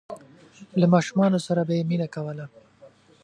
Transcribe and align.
له 0.79 0.85
ماشومانو 0.93 1.37
سره 1.47 1.61
به 1.67 1.73
یې 1.77 1.83
مینه 1.89 2.07
کوله. 2.15 2.45